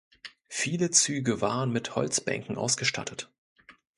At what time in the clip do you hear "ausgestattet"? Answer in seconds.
2.57-3.31